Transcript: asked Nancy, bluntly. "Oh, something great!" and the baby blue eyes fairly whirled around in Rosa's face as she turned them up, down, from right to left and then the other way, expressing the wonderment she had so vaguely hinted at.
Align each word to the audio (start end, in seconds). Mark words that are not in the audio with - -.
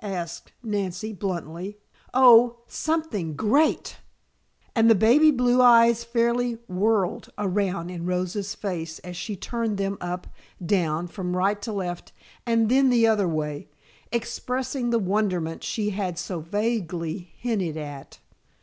asked 0.00 0.50
Nancy, 0.62 1.12
bluntly. 1.12 1.76
"Oh, 2.14 2.60
something 2.66 3.36
great!" 3.36 3.98
and 4.74 4.88
the 4.88 4.94
baby 4.94 5.30
blue 5.30 5.60
eyes 5.60 6.04
fairly 6.04 6.54
whirled 6.68 7.28
around 7.36 7.90
in 7.90 8.06
Rosa's 8.06 8.54
face 8.54 8.98
as 9.00 9.14
she 9.14 9.36
turned 9.36 9.76
them 9.76 9.98
up, 10.00 10.26
down, 10.64 11.06
from 11.06 11.36
right 11.36 11.60
to 11.60 11.70
left 11.70 12.12
and 12.46 12.70
then 12.70 12.88
the 12.88 13.06
other 13.06 13.28
way, 13.28 13.68
expressing 14.10 14.88
the 14.88 14.98
wonderment 14.98 15.62
she 15.62 15.90
had 15.90 16.18
so 16.18 16.40
vaguely 16.40 17.30
hinted 17.36 17.76
at. 17.76 18.20